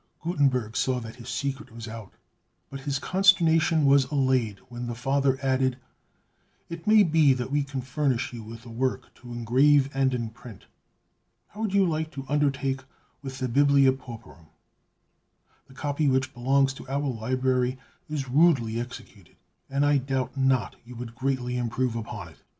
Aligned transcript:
'"Gutenberg 0.23 0.75
saw 0.75 0.99
that 0.99 1.17
his 1.17 1.29
secret 1.29 1.71
was 1.71 1.87
out; 1.87 2.15
but 2.71 2.79
his 2.79 2.97
consternation 2.97 3.85
was 3.85 4.05
allayed 4.05 4.57
when 4.67 4.87
the 4.87 4.95
Father 4.95 5.37
added, 5.43 5.77
"It 6.69 6.87
may 6.87 7.03
be 7.03 7.35
that 7.35 7.51
we 7.51 7.63
can 7.63 7.81
furnish 7.81 8.33
you 8.33 8.41
with 8.41 8.65
a 8.65 8.69
work 8.71 9.13
to 9.13 9.31
engrave 9.31 9.91
and 9.95 10.11
imprint. 10.11 10.65
How 11.49 11.61
would 11.61 11.75
you 11.75 11.85
like 11.85 12.09
to 12.13 12.25
undertake 12.27 12.79
with 13.21 13.37
the 13.37 13.47
'Biblia 13.47 13.91
Pauperum?' 13.93 14.47
The 15.67 15.75
copy 15.75 16.07
which 16.07 16.33
belongs 16.33 16.73
to 16.73 16.89
our 16.89 17.05
library 17.07 17.77
is 18.09 18.27
rudely 18.27 18.79
executed, 18.81 19.35
and 19.69 19.85
I 19.85 19.99
doubt 19.99 20.35
not 20.35 20.77
you 20.83 20.95
would 20.95 21.13
greatly 21.13 21.57
improve 21.57 21.95
upon 21.95 22.29
it. 22.29 22.37